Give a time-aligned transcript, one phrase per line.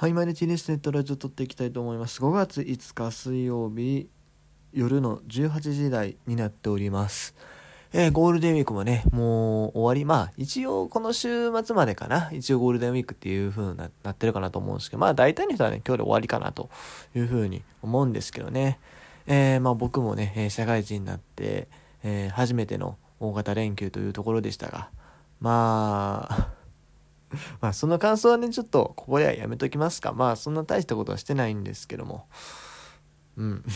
[0.00, 2.22] はい、マイネティネスネットラジオ撮っていきたいと思います。
[2.22, 4.08] 5月5日水曜日
[4.72, 7.34] 夜の18時台になっております。
[7.92, 10.04] えー、ゴールデンウィークもね、もう終わり。
[10.04, 12.30] まあ、一応この週末までかな。
[12.30, 16.70] 一応ゴールデンウィークっていう風にななってるかなと思うんですけど、まあ大体の人はね、今日で終わりかなと
[17.16, 18.78] いう風に思うんですけどね。
[19.26, 21.66] えー、まあ僕もね、社会人になって、
[22.04, 24.90] えー、初めての大型連休というところでしたが、
[25.40, 26.57] まあ、
[27.60, 30.12] まあその感想はねちょっとここではやめときますか。
[30.12, 32.26] まあそんな大したことはしてないんですけども。
[33.36, 33.64] うん。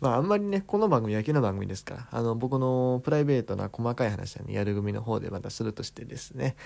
[0.00, 2.08] まああんまりねこの番組野球の番組ですから。
[2.10, 6.56] あの僕のプライベートな細かい話はねやる組の方でまたするとしてですね。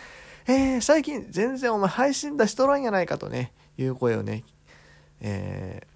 [0.47, 4.45] えー、最近全然お前配信出しとらんやないかとねいう声をね
[5.21, 5.87] えー、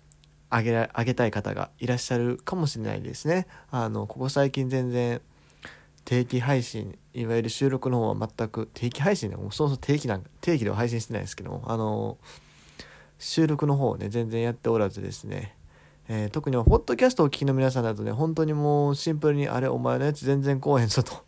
[0.50, 3.46] あげらあげたい方がいらっしゃるかもしれないですね。
[3.70, 5.20] あのここ最近全然
[6.04, 12.18] 定期配信いわゆる収録の方は全く定期配信でもそもそも定期なんか定期では配信してないですけどもあの
[13.18, 15.54] 収録の方をね全然やっておらずですね、
[16.08, 21.24] えー、特にポッドキャストをお聞きの皆さんだとね本当にもうシンプルにあれお前のやつ全然来おへんぞと。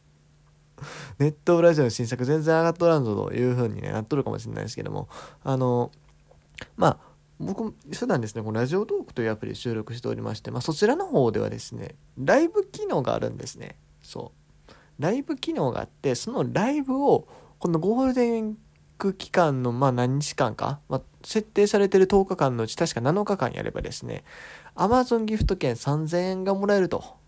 [1.18, 5.08] ネットラジオの新作全然上がっとらんぞという風に、ね、なっとるかもしれないですけども。
[5.44, 5.92] あの
[6.76, 13.76] まあ僕普段ですねこのラジオトークというアプリで収録しておりまして、まあ、そちらの方ではですねライブ機能があるんですね。
[14.02, 14.43] そう。
[14.98, 17.26] ライブ機能があってそのライブを
[17.58, 18.56] このゴールデンウィー
[18.98, 24.24] ク期間のまあ何日間か、まあ、設定されてる10日間のうち確か7日間やればですね
[24.76, 27.22] Amazon ギフト券3000円がもらえると。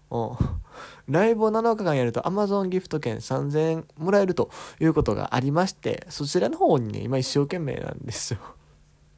[1.09, 8.39] ライブを7日間やると Amazon ギフト券3000円もらえるということがありましてそちらの方にね今一生懸命なんですよ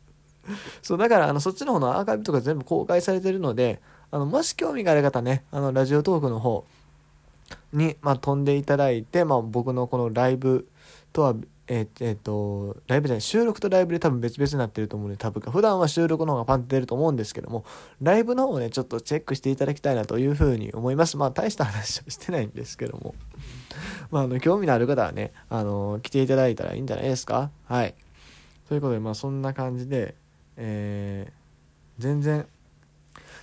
[0.83, 6.65] そうだからあのそっちの方のアーカイブとか全部公開されてるのであのもし興味がある方ねあのラジオトークの方
[7.73, 10.69] に、まあ、飛んでいただいて、まあ、僕のこのライブ
[11.13, 11.35] とは
[11.71, 17.65] えー、えー、と、ライブじゃない、収録とライブで多分別々になってると思うので、多分普段は収録の方がパンって出ると思うんですけども、
[18.01, 21.19] ライブの方をね、ちょっとチェックしていただきたいなというふうに思います。
[21.19, 23.15] まあ、大した話はしてないんですけども。
[24.11, 27.95] まあ、あの、興味のある方はね、あの、来ていただいたらいいんじゃないですかはい。
[28.71, 30.15] ということで、まあ、そんな感じで、
[30.57, 32.47] えー、全然、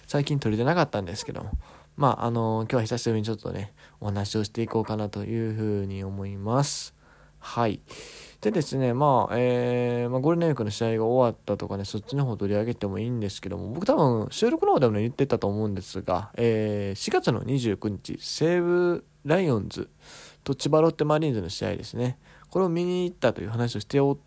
[0.08, 1.52] 最近撮れてなかったんですけども、
[1.98, 6.94] まあ、あの今日は久しぶりにちょっとね、お話をしていこうかなというふうに思います。
[7.40, 7.80] はい。
[8.42, 19.90] でですね、まあ、えー、まあ、ゴールデンウィークの試合が終わったとかね、そっちの方取り上げてもいいんですけども、僕多分収録の方でもね、言ってたと思うんですが、えー、4月の29日、西武ライオンズ
[20.44, 22.20] と千葉ロッテマリーンズの試合ですね、
[22.50, 24.18] これを見に行ったという話をしてお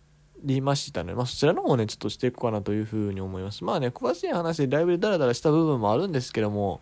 [0.42, 3.64] りましたので、まあ、そちらの方をね、ちょっとしていこうかなというふうに思います。
[3.64, 6.80] まあね、詳しい話でライブでダラダラした部分もあるんですけども、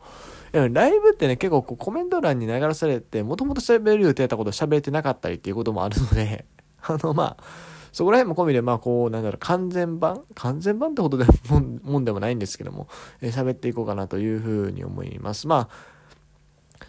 [0.68, 6.46] ライブってね、結構コメント欄に流されて、もともと喋る予定だったことを喋れてなかったりっていうこともあるので、
[6.82, 7.44] あの、まあ、
[7.92, 10.22] そこら辺も込みで、まあ、こう、なんだろう、完全版？
[10.34, 12.88] 完全版ってことでももんでもないんですけども、
[13.20, 15.46] えー、喋っていこうかなというふうに思います。
[15.46, 15.95] まあ、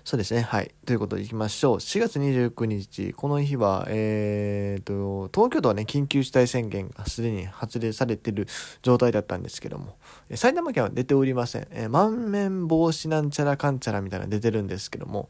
[0.07, 0.39] そうですね。
[0.39, 0.71] はい。
[0.85, 1.75] ということでいきましょう。
[1.79, 8.47] 4月29日、この日は、えーと、東京都はね、緊急事態宣言がすでに発令されてる
[8.81, 9.97] 状態だったんですけども、
[10.33, 11.67] 埼玉県は出ておりません。
[11.71, 15.29] えー、満面防止なんちゃらかんちゃらみたいなの出てるんですけども、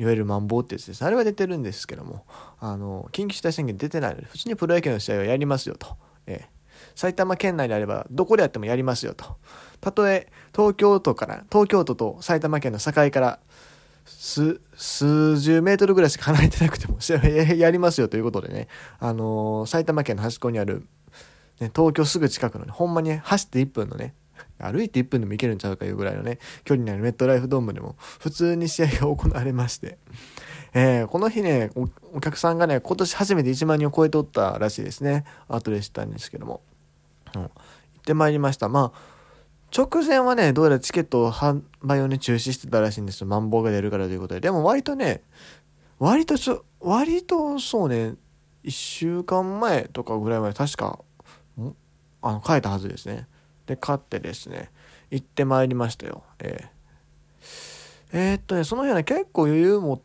[0.00, 1.04] いわゆるマンボウってやつです。
[1.04, 2.24] あれは出てるんですけども、
[2.58, 5.96] あの、緊急事態宣言出てないので、普通にプロ野球の試合をやりますよと。
[6.26, 6.46] えー、
[6.96, 9.36] 埼玉県内であれば、どこでやってもやりますよと。
[9.80, 13.38] たとえ、東京都から、東京都と埼玉県の境から、
[14.08, 20.86] 数、数十メートルぐらいしか離れてなくても試合、 やりますよということでね、あのー、埼玉県の端っこにある、
[21.60, 24.14] ね、東京すぐ近くのね、ほんまに走って1分のね、
[24.58, 29.98] 歩いて1分でも行けるんちゃうかいうぐらいのね、距離にあるメットライフドームでも、普通に試合が行われまして、
[30.74, 31.70] えー、この日ね
[32.12, 35.24] お、客さんがね、今年初めて1万人を超えておったらしいですね。
[35.48, 36.60] 後で知ったんですけども。
[37.34, 37.50] うん、行っ
[38.04, 38.68] てまいりました。
[38.68, 39.17] まあ、
[39.76, 43.26] 直前はね、どうやらチケットを販売をね、中止してたらしいんですよ。
[43.26, 44.40] マンボウが出るからということで。
[44.40, 45.22] でも割とね、
[45.98, 48.14] 割とちょ、割とそうね、
[48.64, 51.00] 1週間前とかぐらいまで確か、
[52.22, 53.26] あの、変えたはずですね。
[53.66, 54.70] で、買ってですね、
[55.10, 56.22] 行ってまいりましたよ。
[56.38, 56.68] えー、
[58.12, 60.00] えー、っとね、その日はね、結構余裕持っ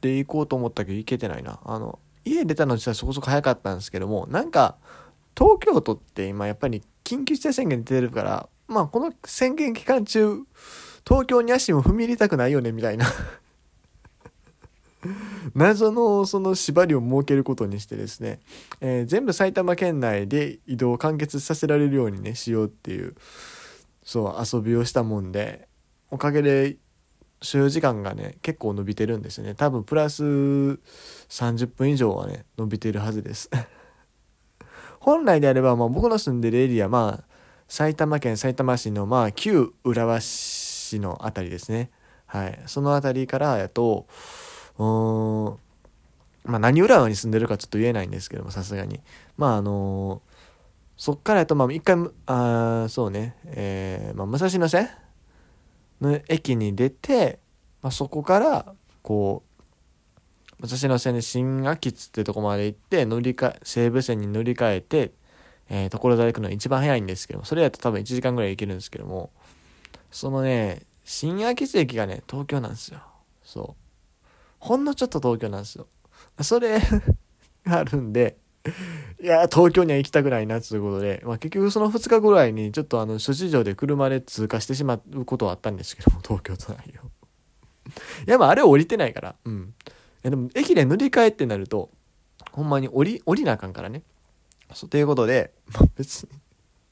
[0.00, 1.58] ていこうと思ったけど、行けてないな。
[1.64, 4.76] あの、家出たの実はそこそこ早かったんですけども、なんか、
[5.36, 10.42] 東京都って今やっぱり緊急事態宣言出てるから、まあこの宣言期間中、
[11.06, 13.06] 東京に足も踏み入れたくないよね、みたいな
[15.54, 18.40] 謎のその縛りを設けることにしてですね、
[18.80, 23.14] えー、全部埼玉県内で移動を完結させられるようにね、しようっていう、
[24.04, 25.68] そう、遊びをしたもんで、
[26.10, 26.76] おかげで
[27.42, 29.54] 所要時間がね、結構伸びてるんですよね。
[29.54, 33.50] 多分プラス30分以上はね、伸びてるはずです。
[35.00, 37.35] 本来であれば、まあ、僕の住んでるエリア、まあ、
[37.68, 41.90] 埼玉県埼玉市の、まあ、旧浦和市のあたりですね。
[42.26, 42.62] はい。
[42.66, 44.06] そのあたりからやと、
[44.78, 49.00] うん、まあ、何浦和に住んでるかちょっと言えないんですけども、さすがに。
[49.36, 50.36] まあ、あのー、
[50.96, 51.96] そっからやと、まあ、一回、
[52.26, 54.88] あそうね、えー、まあ、武蔵野線
[56.00, 57.40] の駅に出て、
[57.82, 65.12] まあ、そこから、こう、武蔵野線で新秋津ってとこまで行って、乗り換え、西武線に乗り換えて、
[65.68, 69.30] えー、所沢行くのが一番早いんですけども、それやと多分1時間ぐらい行けるんですけども、
[70.10, 73.00] そのね、新秋津駅がね、東京なんですよ。
[73.42, 74.24] そう。
[74.58, 75.86] ほんのちょっと東京なんですよ。
[76.42, 76.80] それ
[77.64, 78.36] が あるんで、
[79.22, 87.06] いや、東京には行きたくないな、ということで、まあ、結局その2日ぐらいに、ちょっとあの、諸事情で車で通過してしまうことはあったんですけども、東京都内を。
[88.26, 89.74] いや、まあ、あれ降りてないから、うん。
[89.84, 89.92] い
[90.22, 91.90] や、でも、駅で乗り換えってなると、
[92.52, 94.02] ほんまに降り、降りなあかんからね。
[94.74, 96.28] そう、ということで、まあ、別に、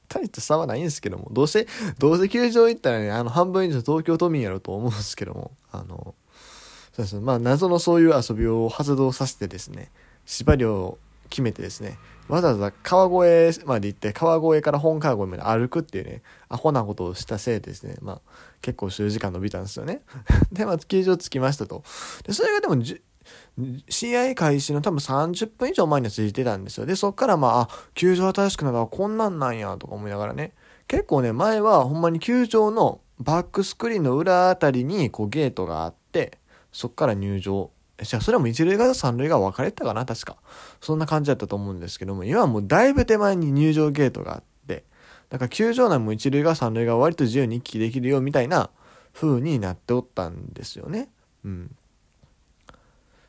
[0.07, 1.67] 大した差はないんですけども、どうせ、
[1.97, 6.15] どうせ球場行ったらね、あの、半分以上東京都民やろうと思うんですけども、あの、
[6.93, 9.91] そうですね、まあ、謎のそういう遊びを発動させてですね、
[10.25, 10.97] 縛りを
[11.29, 18.21] 決めてですね、わざわざ川越まで行って、川越から本川越まで歩くっていうね、アホなことをしたせいでですね、まあ、
[18.61, 20.01] 結構終時間伸びたんですよね。
[20.51, 21.83] で、まあ、球場着きましたと。
[22.25, 22.81] で、それがでも、
[23.89, 26.85] 試合開始の多分30分以上前にはついてたんですよ。
[26.85, 30.53] で、そっからまあ、あ、球場新しくなったらこんなんなんやとか思いながらね。
[30.87, 36.37] 結構ね、前はほんまに球場のバックスクリーンの裏あたりにこうゲートがあって、
[36.71, 37.71] そっから入場
[38.03, 40.37] じゃあそれも一塁側と三塁側分かれてたかな確か。
[40.81, 44.83] そんな感じだったと思うんですけども、今はもうだいぶ手前に入場ゲートがあって、
[45.29, 48.69] だから球場内も一塁側三塁側割と自由に行き来できるよみたいな
[49.13, 51.09] 風になっておったんですよね。
[51.45, 51.75] うん。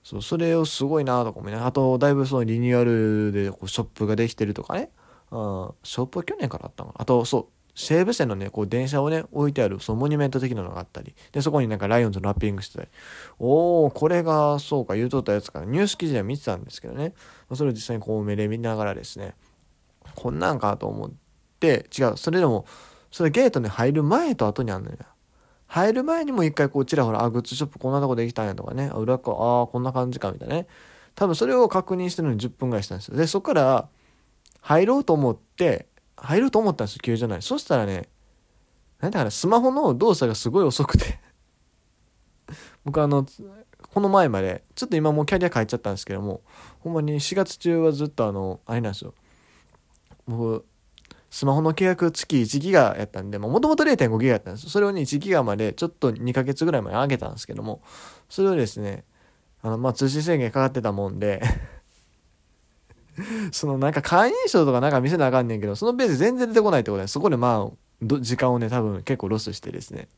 [0.07, 4.91] そう、それをすごいなとか思いながら、あと、だいぶそのリニューアルでこうショップができてるとかね。
[5.33, 7.03] うん、ショップは去年からあったのかな。
[7.03, 12.89] あと、そう、西武線のね、こう電車をね、置いてある、そのモニュメント的なのがあったり、で、そこになんかライオンズのラッピングしてたり、
[13.41, 17.13] おー、これが、そうか、言うとったやつかな、ニュース記事では見てたんですけどね、
[17.53, 19.35] それを実際にこう目で見ながらですね、
[20.15, 21.11] こんなんかと思っ
[21.59, 22.65] て、違う、それでも、
[23.11, 24.99] それゲートに入る前と後にあんのよ。
[25.67, 30.67] 入る前にも一回こうちらほら、あ、グッズショップこんなとこできたんやとかね、裏か、ああ、こんな感じかみたいなね。
[31.15, 33.17] 多分それを確認してるのに10分ぐらいしたんですよ。
[33.17, 33.89] で、そこから
[34.61, 35.87] 入ろうと思って、
[36.17, 37.43] 入ろうと思ったんですよ、球場内。
[37.43, 38.09] そしたらね、
[39.01, 41.19] なんだかな、スマホの動作がすごい遅くて
[42.85, 43.27] 僕あの、
[43.93, 46.43] この前まで、ちょっと今もうキャリア変えちゃったんですけども、
[46.81, 49.15] ほんまに4月中はずっとあの、あれなんですよ。
[50.27, 50.65] 僕、
[51.37, 54.71] スマホの契約月1ギガやったんで、もともと0.5ギガやったんです。
[54.71, 57.83] それをね、1ギガまでちょっと2ヶ月ぐらい前に上げたんですけども、
[58.31, 59.05] それをですね、
[59.61, 61.43] あの、まあ、通信制限かかってたもんで
[63.53, 70.09] そのなんか会員証とかなんか見せなあかんねんけど、そのページ全然出てこないってことで、そこでまあ、時間をね、多分結構ロスしてですね。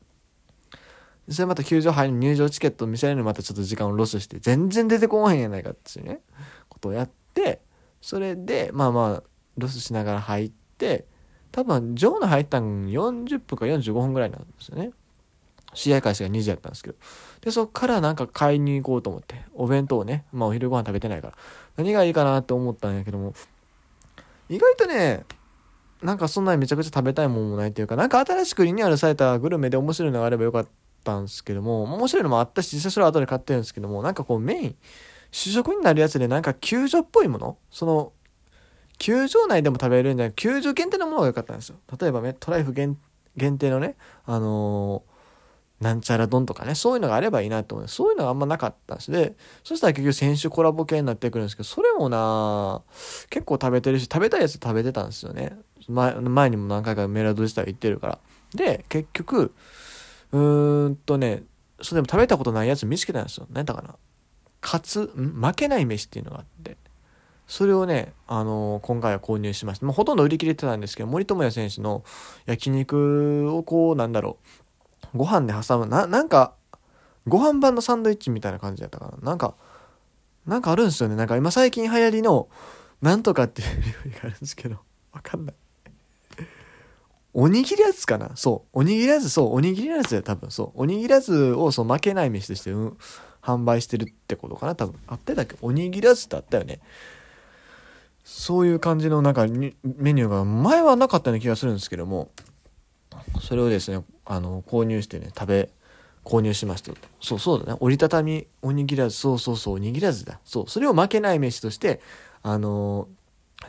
[1.29, 6.21] それまた球場入る入場チケット見せられるのまたちょっと時間をロスして、全然出てこへんやないかっていうね、
[6.69, 7.59] ことをやって、
[7.99, 9.23] それで、まあまあ、
[9.57, 10.68] ロスしながら入って、
[11.51, 14.91] 多分、ジョーの入ったん40分か45分ぐらいなんですよね。
[15.73, 16.95] 試合開始が2時やったんですけど。
[17.41, 21.33] で、そっからなんか買いに行こうと思って、お弁当をね、まあお昼ご飯食べてないから、
[21.77, 23.33] 何がいいかなって思ったんやけども、
[24.49, 25.25] 意外とね、
[26.01, 30.67] なんかそんなにめちゃくちゃ食べたいもんもないっていうか、なんか新しくリニューアルされたグルメで面白いのがあればよかっ
[31.03, 34.75] たんですけども、面白いのもあったし、実際それは後で買ってるんですけども、なんかこうメイン、
[35.31, 38.13] 主食になるやつでなんか球場っぽいものその、
[38.99, 41.77] 球場内でも食べれるんじゃない球場限定のものが良かったんですよ。
[41.99, 42.97] 例えばね、トライフ限
[43.35, 45.09] 定のね、あのー
[45.79, 47.87] なんちゃら丼とかね、そういうのがあればいいなと思う。
[47.87, 49.11] そういうのがあんまなかったんです。
[49.11, 52.81] で、そしたら結局選手コラボ系になってくるんですけど、それもな
[53.29, 55.57] 結構食べてるし、食べたいやつ食べてたんですよね。
[55.87, 58.19] 前前にも何回かメラド自体行ってるから。
[58.53, 59.53] で、結局、
[60.33, 61.43] うーんとね、
[61.81, 63.47] それでも食べたことないやつ見つけたんですよ。
[63.49, 63.95] 何だかな。
[64.59, 65.41] カツ、ん？
[65.41, 66.75] 負けない飯っていうのがあって。
[67.49, 69.85] それをね、あのー、今回は購入しました。
[69.85, 72.03] もうほとんど売り切れてたんですけど、森友哉選手の
[72.45, 74.37] 焼肉をこう、なんだろ
[75.13, 76.53] う、ご飯で挟むななんか
[77.27, 79.17] ご飯版のサンドイッチみたいな感じやったかな。
[79.23, 79.55] なんか
[80.45, 81.15] なんかあるんですよね。
[81.15, 82.47] なんか今最近流行りの
[83.01, 84.77] なんとかっていう料理があるんですけど
[85.11, 85.55] わかんない。
[87.33, 88.31] おにぎりやつかな？
[88.35, 88.79] そう。
[88.79, 89.53] おにぎりやつそう。
[89.55, 90.51] おにぎりやつだよ多分。
[90.51, 90.81] そう。
[90.81, 92.97] おにぎりやつをそう負けない飯として、うん、
[93.41, 94.95] 販売してるってことかな多分。
[95.07, 95.55] あってたっけ？
[95.61, 96.79] おにぎりやつってあったよね。
[98.23, 102.31] そういう感じのなんかメニューが前はなかったような気がするんですけども
[103.41, 105.69] それをですねあの購入してね食べ
[106.23, 110.39] 購入しましたそうそうだね折りたたみおにぎらずそうそうそうおにぎらずだ。
[110.43, 112.01] そうそれを負けない飯として
[112.43, 113.07] あの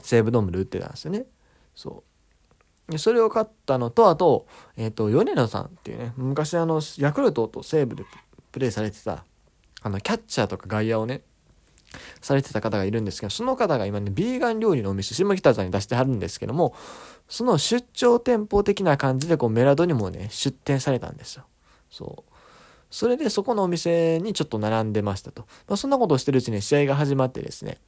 [0.03, 1.25] 西武ドームで売ってたんですよね。
[1.75, 2.05] そ
[2.89, 2.93] う。
[2.93, 8.05] でそれを買ったのとあと,、えーと、米野さんっていうね昔あのヤクルトと西武で
[8.51, 9.25] プレーされてた
[9.83, 11.23] あのキャッチャーとか外野をね
[12.21, 16.75] されてた方がいるんですけどその方が今ねビーガン料理のお店下北沢に出してはるんですけども
[17.29, 21.45] その出張店舗的な感じでこうメラドにもね出店されたんですよ
[21.91, 22.33] そう
[22.91, 27.79] それでそこのお店にちょっと並んでましたと、まあ、そんなことをしてるうちに試合が始まってですね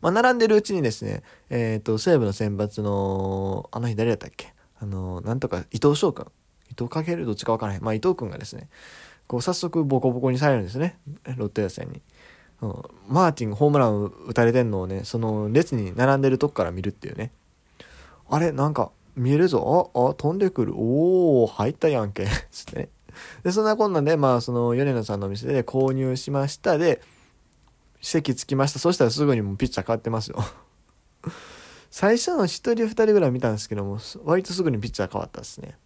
[0.00, 4.54] まあ、並んでるうちにですね、えっ、ー、と、西武の選抜の、あの日誰だったっけ？
[4.80, 6.26] あの、なんとか伊藤翔くん。
[6.70, 7.82] 伊藤かけるどっちかわからへん。
[7.82, 8.68] まあ、伊藤くんがですね、
[9.26, 10.98] こう、早速ボコボコにされるんですね。
[11.36, 12.02] ロッテ打線に。
[12.64, 17.30] うん、マーティンホームラン打たれてんのをね、その列に並んでるとこから見るっていうね。
[18.28, 19.90] あれなんか、見えるぞ。
[19.94, 20.74] あ、あ、飛んでくる。
[20.76, 22.26] おー、入ったやんけ。
[22.50, 22.88] つってね。
[23.42, 26.78] で、そんなこんなんで、まあ、その、米野さんのお店で購入しました。
[26.78, 27.00] で、
[28.00, 28.78] 席つきました。
[28.78, 30.44] そしたらすぐにもうピッチャー変わってますよ
[31.90, 35.78] 最初の1人2人ぐらい見たんですけども、割とすぐにピッチャー変わったですね。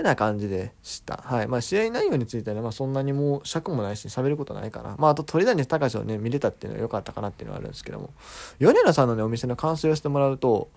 [0.00, 1.22] てな感じでした。
[1.24, 1.48] はい。
[1.48, 4.96] まあ、試合内容についてはね、まあ、そんなにもう尺もないし、喋ることないかな。
[4.98, 8.10] まあ、あと、鳥谷隆をね、見れたっていうのは良かったかなっていうのはあるんですけども、
[8.58, 10.70] 米田さんのね、お店の感想をしてもらうと、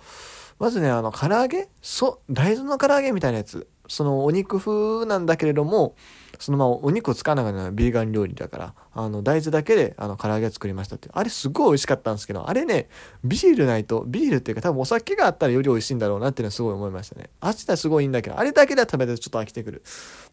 [0.59, 1.67] まずね、あの、唐揚げ？
[1.81, 3.67] そ、大豆の唐揚げみたいなやつ。
[3.87, 5.95] その、お肉風なんだけれども、
[6.39, 11.09] そのままお肉を使わながらビーガン料理だから、あの、大豆だけで、あの、唐揚げ作りましたって。
[11.11, 12.89] あれすごい美味しかったんですけど、あれね、
[13.23, 17.29] ビールないと、ビールっていうか多分お酒があったらより美味しいんだろうなっていうのはすごい思いましたね。
[17.39, 19.83] 味自体すごいいいんだけど、あれだけでは食べてちょっと飽きてくる。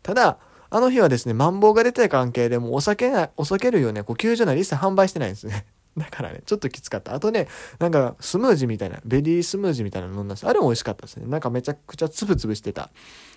[0.02, 0.38] ただ、
[0.70, 5.66] あの日はですね、マンボウが出てた関係でもうお酒な、お酒類をね、こう、球場内で一切販売してないんですね。
[5.96, 7.14] だからね、ちょっときつかった。
[7.14, 11.26] あとね、なんかスムージーみたいな、ベリースムージーみたいなの飲んだんですあれも美味しかったですね。
[11.26, 12.90] なんかめちゃくちゃつぶつぶしてた。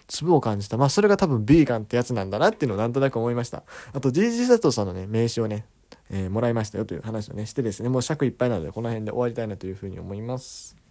[0.07, 0.77] 粒を感じた。
[0.77, 3.63] まあそれが多分ビーガンってやつなんだなっていうのをなんとなく思いました。
[3.93, 5.65] あと GG 佐藤さんのね、名刺をね、
[6.09, 10.82] えー、もらいましたよという話をね、してですね、もう尺いっぱいなのでこの辺で終わりたいなというふうに思います。